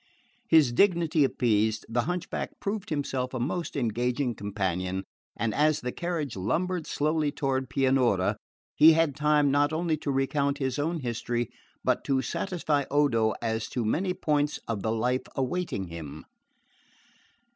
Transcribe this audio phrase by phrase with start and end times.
[0.49, 5.03] His dignity appeased, the hunchback proved himself a most engaging companion,
[5.37, 8.35] and as the carriage lumbered slowly toward Pianura
[8.73, 11.51] he had time not only to recount his own history
[11.83, 16.25] but to satisfy Odo as to many points of the life awaiting him.